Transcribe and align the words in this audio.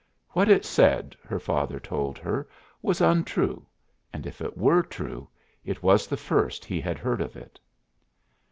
What 0.29 0.49
it 0.49 0.65
said, 0.65 1.15
her 1.23 1.39
father 1.39 1.79
told 1.79 2.17
her, 2.17 2.49
was 2.81 3.01
untrue, 3.01 3.67
and 4.11 4.25
if 4.25 4.41
it 4.41 4.57
were 4.57 4.81
true 4.81 5.29
it 5.63 5.83
was 5.83 6.07
the 6.07 6.17
first 6.17 6.65
he 6.65 6.81
had 6.81 6.97
heard 6.97 7.21
of 7.21 7.35
it. 7.35 7.59